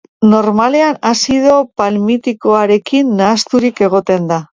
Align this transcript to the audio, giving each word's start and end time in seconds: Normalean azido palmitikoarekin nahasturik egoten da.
Normalean 0.29 0.95
azido 1.09 1.57
palmitikoarekin 1.81 3.13
nahasturik 3.21 3.83
egoten 3.91 4.27
da. 4.33 4.41